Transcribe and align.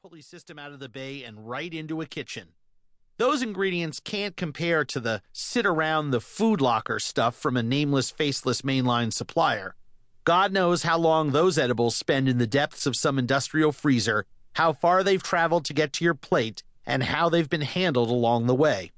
pulley 0.00 0.22
system 0.22 0.60
out 0.60 0.70
of 0.70 0.78
the 0.78 0.88
bay 0.88 1.24
and 1.24 1.48
right 1.48 1.74
into 1.74 2.00
a 2.00 2.06
kitchen. 2.06 2.50
Those 3.16 3.42
ingredients 3.42 3.98
can't 3.98 4.36
compare 4.36 4.84
to 4.84 5.00
the 5.00 5.22
sit 5.32 5.66
around 5.66 6.10
the 6.10 6.20
food 6.20 6.60
locker 6.60 7.00
stuff 7.00 7.34
from 7.34 7.56
a 7.56 7.64
nameless, 7.64 8.08
faceless 8.08 8.62
mainline 8.62 9.12
supplier. 9.12 9.74
God 10.22 10.52
knows 10.52 10.84
how 10.84 10.98
long 10.98 11.32
those 11.32 11.58
edibles 11.58 11.96
spend 11.96 12.28
in 12.28 12.38
the 12.38 12.46
depths 12.46 12.86
of 12.86 12.94
some 12.94 13.18
industrial 13.18 13.72
freezer, 13.72 14.24
how 14.52 14.72
far 14.72 15.02
they've 15.02 15.22
traveled 15.22 15.64
to 15.64 15.74
get 15.74 15.92
to 15.94 16.04
your 16.04 16.14
plate, 16.14 16.62
and 16.86 17.02
how 17.02 17.28
they've 17.28 17.50
been 17.50 17.62
handled 17.62 18.08
along 18.08 18.46
the 18.46 18.54
way. 18.54 18.92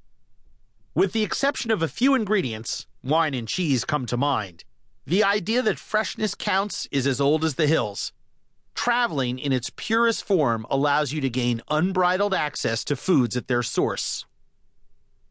With 0.95 1.13
the 1.13 1.23
exception 1.23 1.71
of 1.71 1.83
a 1.83 1.89
few 1.89 2.15
ingredients, 2.15 2.87
wine 3.03 3.33
and 3.33 3.49
cheese 3.49 3.87
come 3.87 4.05
to 4.05 4.19
mind. 4.19 4.65
The 5.07 5.25
idea 5.25 5.63
that 5.63 5.79
freshness 5.79 6.35
counts 6.35 6.87
is 6.93 7.07
as 7.07 7.23
old 7.23 7.43
as 7.43 7.55
the 7.55 7.67
hills. 7.67 8.13
Traveling 8.83 9.39
in 9.39 9.53
its 9.53 9.69
purest 9.77 10.25
form 10.25 10.65
allows 10.71 11.13
you 11.13 11.21
to 11.21 11.29
gain 11.29 11.61
unbridled 11.69 12.33
access 12.33 12.83
to 12.85 12.97
foods 12.97 13.37
at 13.37 13.47
their 13.47 13.63
source. 13.63 14.25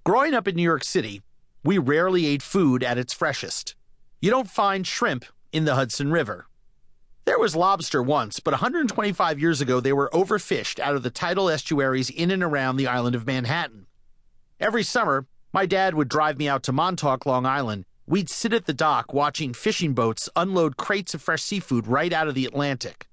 Growing 0.03 0.35
up 0.35 0.47
in 0.47 0.55
New 0.55 0.61
York 0.61 0.83
City, 0.83 1.23
we 1.63 1.79
rarely 1.79 2.27
ate 2.27 2.43
food 2.43 2.83
at 2.83 2.99
its 2.99 3.11
freshest. 3.11 3.73
You 4.21 4.29
don't 4.29 4.51
find 4.51 4.85
shrimp 4.85 5.25
in 5.51 5.65
the 5.65 5.73
Hudson 5.73 6.11
River. 6.11 6.45
There 7.25 7.39
was 7.39 7.55
lobster 7.55 8.03
once, 8.03 8.39
but 8.39 8.51
125 8.51 9.39
years 9.39 9.61
ago 9.61 9.79
they 9.79 9.93
were 9.93 10.11
overfished 10.13 10.79
out 10.79 10.95
of 10.95 11.01
the 11.01 11.09
tidal 11.09 11.49
estuaries 11.49 12.11
in 12.11 12.29
and 12.29 12.43
around 12.43 12.77
the 12.77 12.85
island 12.85 13.15
of 13.15 13.25
Manhattan. 13.25 13.87
Every 14.59 14.83
summer, 14.83 15.25
my 15.51 15.65
dad 15.65 15.95
would 15.95 16.07
drive 16.07 16.37
me 16.37 16.47
out 16.47 16.61
to 16.65 16.71
Montauk, 16.71 17.25
Long 17.25 17.47
Island. 17.47 17.85
We'd 18.05 18.29
sit 18.29 18.53
at 18.53 18.67
the 18.67 18.75
dock 18.75 19.11
watching 19.11 19.55
fishing 19.55 19.95
boats 19.95 20.29
unload 20.35 20.77
crates 20.77 21.15
of 21.15 21.23
fresh 21.23 21.41
seafood 21.41 21.87
right 21.87 22.13
out 22.13 22.27
of 22.27 22.35
the 22.35 22.45
Atlantic. 22.45 23.08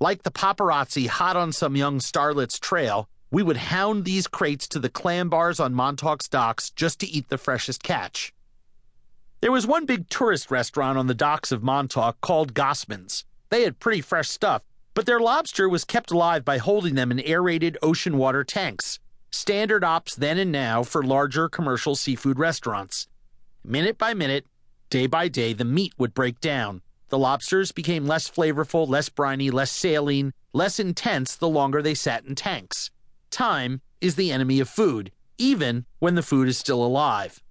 Like 0.00 0.22
the 0.22 0.30
paparazzi 0.30 1.06
hot 1.08 1.36
on 1.36 1.52
some 1.52 1.76
young 1.76 1.98
starlet's 1.98 2.58
trail, 2.58 3.08
we 3.30 3.42
would 3.42 3.56
hound 3.56 4.04
these 4.04 4.26
crates 4.26 4.68
to 4.68 4.78
the 4.78 4.88
clam 4.88 5.28
bars 5.28 5.60
on 5.60 5.74
Montauk's 5.74 6.28
docks 6.28 6.70
just 6.70 7.00
to 7.00 7.08
eat 7.08 7.28
the 7.28 7.38
freshest 7.38 7.82
catch. 7.82 8.32
There 9.40 9.52
was 9.52 9.66
one 9.66 9.86
big 9.86 10.08
tourist 10.08 10.50
restaurant 10.50 10.98
on 10.98 11.06
the 11.06 11.14
docks 11.14 11.52
of 11.52 11.62
Montauk 11.62 12.20
called 12.20 12.54
Gosman's. 12.54 13.24
They 13.50 13.62
had 13.62 13.80
pretty 13.80 14.00
fresh 14.00 14.28
stuff, 14.28 14.62
but 14.94 15.06
their 15.06 15.20
lobster 15.20 15.68
was 15.68 15.84
kept 15.84 16.10
alive 16.10 16.44
by 16.44 16.58
holding 16.58 16.94
them 16.94 17.10
in 17.10 17.20
aerated 17.20 17.78
ocean 17.82 18.16
water 18.18 18.44
tanks 18.44 18.98
standard 19.30 19.84
ops 19.84 20.14
then 20.14 20.38
and 20.38 20.52
now 20.52 20.82
for 20.82 21.02
larger 21.02 21.48
commercial 21.48 21.94
seafood 21.94 22.38
restaurants. 22.38 23.08
Minute 23.64 23.98
by 23.98 24.14
minute, 24.14 24.46
day 24.90 25.06
by 25.06 25.28
day, 25.28 25.52
the 25.52 25.64
meat 25.64 25.92
would 25.98 26.14
break 26.14 26.40
down. 26.40 26.82
The 27.10 27.18
lobsters 27.18 27.72
became 27.72 28.06
less 28.06 28.30
flavorful, 28.30 28.86
less 28.86 29.08
briny, 29.08 29.50
less 29.50 29.70
saline, 29.70 30.32
less 30.52 30.78
intense 30.78 31.36
the 31.36 31.48
longer 31.48 31.80
they 31.80 31.94
sat 31.94 32.24
in 32.24 32.34
tanks. 32.34 32.90
Time 33.30 33.80
is 34.00 34.14
the 34.14 34.30
enemy 34.30 34.60
of 34.60 34.68
food, 34.68 35.10
even 35.38 35.86
when 35.98 36.14
the 36.14 36.22
food 36.22 36.48
is 36.48 36.58
still 36.58 36.84
alive. 36.84 37.42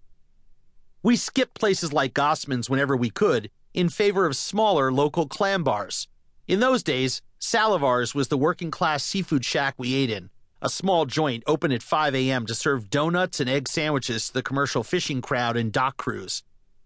We 1.02 1.16
skipped 1.16 1.60
places 1.60 1.92
like 1.92 2.14
Gosman's 2.14 2.70
whenever 2.70 2.96
we 2.96 3.10
could 3.10 3.50
in 3.74 3.90
favor 3.90 4.26
of 4.26 4.36
smaller 4.36 4.92
local 4.92 5.28
clam 5.28 5.64
bars. 5.64 6.08
In 6.48 6.60
those 6.60 6.84
days, 6.84 7.22
Salivar's 7.40 8.16
was 8.16 8.28
the 8.28 8.38
working 8.38 8.72
class 8.72 9.04
seafood 9.04 9.46
shack 9.46 9.76
we 9.78 9.96
ate 9.96 10.10
in 10.10 10.30
a 10.62 10.70
small 10.70 11.06
joint 11.06 11.44
open 11.46 11.72
at 11.72 11.84
5 11.84 12.16
a.m. 12.16 12.46
to 12.48 12.56
serve 12.56 12.90
donuts 12.90 13.40
and 13.40 13.50
egg 13.50 13.68
sandwiches 13.68 14.28
to 14.28 14.34
the 14.34 14.42
commercial 14.42 14.84
fishing 14.84 15.22
crowd 15.22 15.56
and 15.56 15.72
dock 15.72 15.98
crews. 15.98 16.42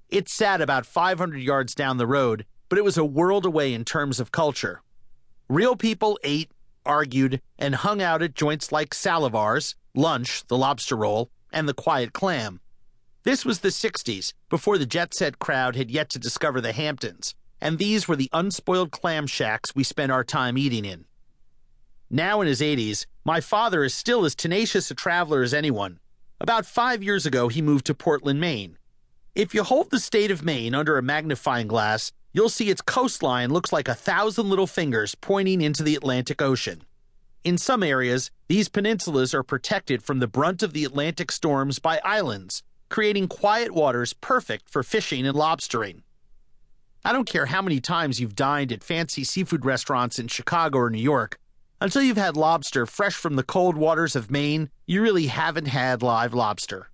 It 0.10 0.28
sat 0.28 0.60
about 0.60 0.86
500 0.86 1.38
yards 1.38 1.74
down 1.74 1.96
the 1.98 2.06
road, 2.06 2.46
but 2.72 2.78
it 2.78 2.86
was 2.86 2.98
a 2.98 3.04
world 3.04 3.46
away 3.46 3.74
in 3.74 3.84
terms 3.84 4.18
of 4.22 4.32
culture. 4.32 4.82
Real 5.50 5.76
people 5.76 6.18
ate, 6.24 6.50
argued, 6.86 7.42
and 7.60 7.76
hung 7.76 8.02
out 8.02 8.22
at 8.22 8.34
joints 8.34 8.72
like 8.72 8.92
Salivar's, 8.92 9.76
Lunch, 9.94 10.48
the 10.48 10.56
lobster 10.56 10.96
roll, 10.96 11.30
and 11.52 11.68
the 11.68 11.74
Quiet 11.74 12.14
Clam. 12.14 12.62
This 13.24 13.44
was 13.44 13.60
the 13.60 13.68
60s, 13.68 14.32
before 14.50 14.78
the 14.78 14.86
jet 14.86 15.14
set 15.14 15.38
crowd 15.38 15.76
had 15.76 15.92
yet 15.92 16.10
to 16.12 16.18
discover 16.18 16.62
the 16.62 16.72
Hamptons, 16.72 17.36
and 17.60 17.78
these 17.78 18.08
were 18.08 18.16
the 18.16 18.30
unspoiled 18.32 18.92
clam 18.92 19.28
shacks 19.28 19.76
we 19.76 19.84
spent 19.84 20.14
our 20.14 20.24
time 20.24 20.58
eating 20.58 20.86
in. 20.86 21.04
Now 22.10 22.40
in 22.40 22.48
his 22.48 22.62
80s, 22.62 23.06
my 23.26 23.42
father 23.42 23.84
is 23.84 23.94
still 23.94 24.24
as 24.24 24.34
tenacious 24.34 24.90
a 24.90 24.96
traveler 24.96 25.42
as 25.42 25.54
anyone. 25.54 26.00
About 26.40 26.66
five 26.66 27.04
years 27.04 27.26
ago, 27.26 27.50
he 27.50 27.62
moved 27.62 27.86
to 27.88 27.94
Portland, 27.94 28.40
Maine. 28.40 28.78
If 29.36 29.54
you 29.54 29.64
hold 29.64 29.92
the 29.92 30.00
state 30.00 30.32
of 30.32 30.46
Maine 30.46 30.74
under 30.74 30.98
a 30.98 31.04
magnifying 31.04 31.68
glass, 31.68 32.14
you'll 32.34 32.50
see 32.50 32.70
its 32.70 32.82
coastline 32.82 33.50
looks 33.50 33.72
like 33.72 33.88
a 33.88 33.94
thousand 33.94 34.50
little 34.50 34.68
fingers 34.68 35.16
pointing 35.16 35.62
into 35.62 35.84
the 35.84 35.96
Atlantic 35.96 36.42
Ocean. 36.42 36.84
In 37.44 37.58
some 37.58 37.84
areas, 37.84 38.32
these 38.48 38.70
peninsulas 38.70 39.34
are 39.34 39.44
protected 39.44 40.04
from 40.04 40.20
the 40.20 40.28
brunt 40.28 40.62
of 40.62 40.74
the 40.74 40.86
Atlantic 40.86 41.32
storms 41.32 41.80
by 41.80 42.00
islands, 42.04 42.64
creating 42.90 43.28
quiet 43.28 43.72
waters 43.72 44.14
perfect 44.14 44.70
for 44.70 44.84
fishing 44.84 45.26
and 45.26 45.36
lobstering. 45.36 46.04
I 47.04 47.14
don't 47.14 47.28
care 47.28 47.48
how 47.48 47.62
many 47.62 47.80
times 47.80 48.20
you've 48.20 48.36
dined 48.36 48.72
at 48.72 48.84
fancy 48.84 49.24
seafood 49.24 49.66
restaurants 49.66 50.20
in 50.20 50.28
Chicago 50.28 50.80
or 50.80 50.90
New 50.90 51.02
York, 51.02 51.40
until 51.82 52.04
you've 52.04 52.16
had 52.16 52.38
lobster 52.38 52.86
fresh 52.86 53.16
from 53.16 53.38
the 53.38 53.44
cold 53.44 53.76
waters 53.76 54.16
of 54.16 54.30
Maine, 54.30 54.70
you 54.86 55.02
really 55.02 55.26
haven't 55.26 55.66
had 55.66 56.04
live 56.04 56.32
lobster. 56.32 56.92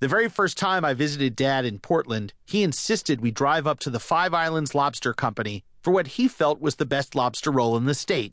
The 0.00 0.06
very 0.06 0.28
first 0.28 0.56
time 0.56 0.84
I 0.84 0.94
visited 0.94 1.34
Dad 1.34 1.64
in 1.64 1.80
Portland, 1.80 2.32
he 2.46 2.62
insisted 2.62 3.20
we 3.20 3.32
drive 3.32 3.66
up 3.66 3.80
to 3.80 3.90
the 3.90 3.98
Five 3.98 4.32
Islands 4.32 4.72
Lobster 4.72 5.12
Company 5.12 5.64
for 5.82 5.90
what 5.90 6.06
he 6.06 6.28
felt 6.28 6.60
was 6.60 6.76
the 6.76 6.86
best 6.86 7.16
lobster 7.16 7.50
roll 7.50 7.76
in 7.76 7.84
the 7.84 7.94
state. 7.94 8.32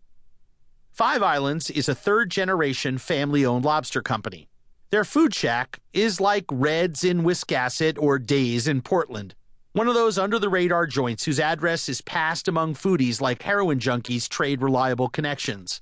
Five 0.91 1.23
Islands 1.23 1.71
is 1.71 1.89
a 1.89 1.95
third 1.95 2.29
generation 2.29 2.99
family 2.99 3.43
owned 3.43 3.65
lobster 3.65 4.03
company. 4.03 4.47
Their 4.91 5.03
food 5.03 5.33
shack 5.33 5.79
is 5.91 6.21
like 6.21 6.45
Red's 6.51 7.03
in 7.03 7.23
Wiscasset 7.23 7.97
or 7.99 8.19
Days 8.19 8.67
in 8.67 8.83
Portland. 8.83 9.33
One 9.73 9.87
of 9.87 9.95
those 9.95 10.19
under 10.19 10.37
the 10.37 10.49
radar 10.49 10.85
joints 10.85 11.25
whose 11.25 11.39
address 11.39 11.89
is 11.89 11.99
passed 12.01 12.47
among 12.47 12.75
foodies 12.75 13.21
like 13.21 13.41
heroin 13.41 13.79
junkies 13.79 14.29
trade 14.29 14.61
reliable 14.61 15.09
connections. 15.09 15.81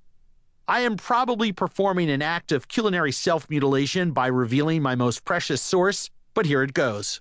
I 0.67 0.79
am 0.81 0.95
probably 0.95 1.51
performing 1.51 2.09
an 2.09 2.21
act 2.21 2.53
of 2.53 2.69
culinary 2.69 3.11
self 3.11 3.49
mutilation 3.49 4.11
by 4.11 4.27
revealing 4.27 4.81
my 4.81 4.95
most 4.95 5.25
precious 5.25 5.61
source, 5.61 6.09
but 6.33 6.45
here 6.45 6.63
it 6.63 6.73
goes. 6.73 7.19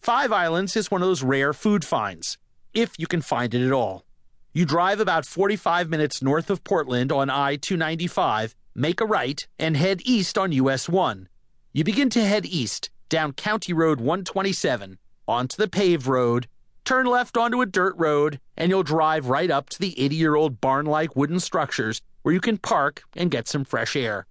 Five 0.00 0.32
Islands 0.32 0.74
is 0.74 0.90
one 0.90 1.02
of 1.02 1.08
those 1.08 1.22
rare 1.22 1.52
food 1.52 1.84
finds, 1.84 2.38
if 2.72 2.98
you 2.98 3.06
can 3.06 3.20
find 3.20 3.52
it 3.52 3.66
at 3.66 3.72
all. 3.72 4.06
You 4.54 4.64
drive 4.64 5.00
about 5.00 5.26
45 5.26 5.90
minutes 5.90 6.22
north 6.22 6.48
of 6.48 6.64
Portland 6.64 7.12
on 7.12 7.28
I 7.28 7.56
295, 7.56 8.56
make 8.74 9.02
a 9.02 9.04
right, 9.04 9.46
and 9.58 9.76
head 9.76 10.00
east 10.06 10.38
on 10.38 10.52
US 10.52 10.88
1. 10.88 11.28
You 11.74 11.84
begin 11.84 12.08
to 12.10 12.24
head 12.24 12.46
east, 12.46 12.88
down 13.10 13.34
County 13.34 13.74
Road 13.74 14.00
127 14.00 14.98
onto 15.28 15.56
the 15.58 15.68
paved 15.68 16.06
road, 16.06 16.48
turn 16.84 17.04
left 17.04 17.36
onto 17.36 17.60
a 17.60 17.66
dirt 17.66 17.94
road, 17.98 18.40
and 18.56 18.70
you'll 18.70 18.82
drive 18.82 19.28
right 19.28 19.50
up 19.50 19.68
to 19.70 19.78
the 19.78 19.98
80 20.00 20.16
year 20.16 20.34
old 20.34 20.60
barn 20.60 20.86
like 20.86 21.16
wooden 21.16 21.40
structures 21.40 22.00
where 22.22 22.34
you 22.34 22.40
can 22.40 22.58
park 22.58 23.02
and 23.14 23.30
get 23.30 23.48
some 23.48 23.64
fresh 23.64 23.96
air. 23.96 24.26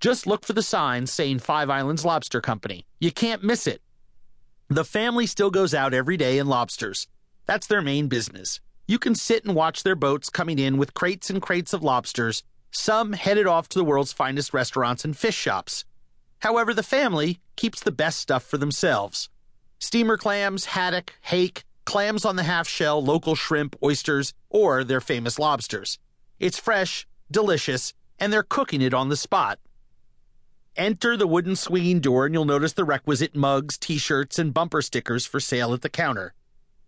Just 0.00 0.26
look 0.26 0.44
for 0.44 0.52
the 0.52 0.62
signs 0.62 1.12
saying 1.12 1.38
Five 1.38 1.70
Islands 1.70 2.04
Lobster 2.04 2.40
Company. 2.40 2.86
You 3.00 3.10
can't 3.10 3.42
miss 3.42 3.66
it. 3.66 3.80
The 4.68 4.84
family 4.84 5.26
still 5.26 5.50
goes 5.50 5.74
out 5.74 5.94
every 5.94 6.16
day 6.16 6.38
in 6.38 6.46
lobsters. 6.46 7.06
That's 7.46 7.66
their 7.66 7.82
main 7.82 8.08
business. 8.08 8.60
You 8.86 8.98
can 8.98 9.14
sit 9.14 9.44
and 9.44 9.54
watch 9.54 9.82
their 9.82 9.94
boats 9.94 10.28
coming 10.30 10.58
in 10.58 10.76
with 10.76 10.94
crates 10.94 11.30
and 11.30 11.40
crates 11.40 11.72
of 11.72 11.82
lobsters, 11.82 12.42
some 12.70 13.12
headed 13.12 13.46
off 13.46 13.68
to 13.70 13.78
the 13.78 13.84
world's 13.84 14.12
finest 14.12 14.52
restaurants 14.52 15.04
and 15.04 15.16
fish 15.16 15.36
shops. 15.36 15.84
However, 16.40 16.74
the 16.74 16.82
family 16.82 17.40
keeps 17.56 17.80
the 17.80 17.92
best 17.92 18.18
stuff 18.20 18.42
for 18.42 18.58
themselves. 18.58 19.30
Steamer 19.78 20.16
clams, 20.16 20.66
haddock, 20.66 21.14
hake, 21.22 21.64
clams 21.84 22.24
on 22.24 22.36
the 22.36 22.42
half 22.42 22.68
shell, 22.68 23.02
local 23.02 23.34
shrimp, 23.34 23.76
oysters, 23.82 24.32
or 24.50 24.84
their 24.84 25.00
famous 25.00 25.38
lobsters. 25.38 25.98
It's 26.38 26.58
fresh, 26.58 27.06
delicious, 27.30 27.94
and 28.18 28.32
they're 28.32 28.42
cooking 28.42 28.80
it 28.80 28.94
on 28.94 29.08
the 29.08 29.16
spot. 29.16 29.58
Enter 30.76 31.16
the 31.16 31.26
wooden 31.26 31.54
swinging 31.54 32.00
door 32.00 32.26
and 32.26 32.34
you'll 32.34 32.44
notice 32.44 32.72
the 32.72 32.84
requisite 32.84 33.36
mugs, 33.36 33.78
t 33.78 33.96
shirts, 33.96 34.38
and 34.38 34.52
bumper 34.52 34.82
stickers 34.82 35.24
for 35.24 35.38
sale 35.38 35.72
at 35.72 35.82
the 35.82 35.88
counter. 35.88 36.34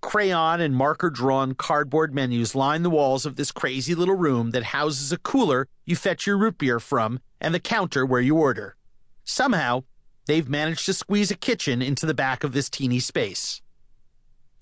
Crayon 0.01 0.61
and 0.61 0.75
marker 0.75 1.11
drawn 1.11 1.55
cardboard 1.55 2.15
menus 2.15 2.55
line 2.55 2.83
the 2.83 2.91
walls 2.91 3.25
of 3.25 3.37
this 3.37 3.53
crazy 3.53 3.95
little 3.95 4.15
room 4.17 4.51
that 4.51 4.65
houses 4.65 5.13
a 5.13 5.19
cooler 5.19 5.69
you 5.85 5.97
fetch 5.97 6.27
your 6.27 6.37
root 6.37 6.59
beer 6.59 6.81
from 6.81 7.21
and 7.41 7.55
the 7.55 7.61
counter 7.61 8.05
where 8.05 8.21
you 8.21 8.37
order. 8.37 8.77
Somehow, 9.25 9.85
they've 10.27 10.49
managed 10.49 10.87
to 10.87 10.93
squeeze 10.93 11.31
a 11.31 11.37
kitchen 11.37 11.81
into 11.81 12.07
the 12.07 12.15
back 12.15 12.45
of 12.45 12.53
this 12.53 12.69
teeny 12.69 12.99
space. 12.99 13.63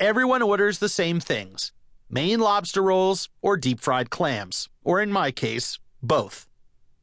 Everyone 0.00 0.43
orders 0.43 0.81
the 0.81 0.88
same 0.88 1.20
things 1.20 1.70
Maine 2.11 2.41
lobster 2.41 2.82
rolls 2.82 3.29
or 3.43 3.56
deep 3.56 3.79
fried 3.79 4.11
clams, 4.11 4.69
or 4.82 5.00
in 5.00 5.12
my 5.12 5.31
case, 5.31 5.79
both. 6.02 6.49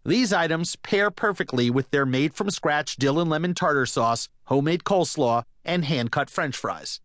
These 0.03 0.33
items 0.33 0.75
pair 0.75 1.09
perfectly 1.09 1.69
with 1.69 1.89
their 1.91 2.05
made 2.05 2.33
from 2.33 2.49
scratch 2.49 2.97
dill 2.97 3.21
and 3.21 3.29
lemon 3.29 3.53
tartar 3.53 3.85
sauce, 3.85 4.27
homemade 4.45 4.83
coleslaw, 4.83 5.43
and 5.63 5.85
hand 5.85 6.11
cut 6.11 6.29
french 6.29 6.57
fries. 6.57 6.99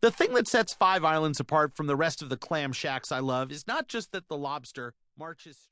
The 0.00 0.10
thing 0.10 0.32
that 0.32 0.48
sets 0.48 0.72
Five 0.72 1.04
Islands 1.04 1.38
apart 1.38 1.76
from 1.76 1.86
the 1.86 1.96
rest 1.96 2.22
of 2.22 2.30
the 2.30 2.38
clam 2.38 2.72
shacks 2.72 3.12
I 3.12 3.18
love 3.18 3.52
is 3.52 3.66
not 3.66 3.88
just 3.88 4.12
that 4.12 4.28
the 4.28 4.38
lobster 4.38 4.94
marches 5.18 5.58
straight. 5.58 5.66